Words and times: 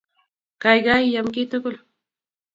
Kaikai 0.61 1.03
iam 1.09 1.27
ki 1.33 1.41
tukul 1.51 1.75